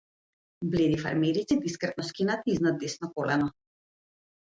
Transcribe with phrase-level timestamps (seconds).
[0.75, 3.55] Бледи фармерици, дискретно скинати изнад десно колено.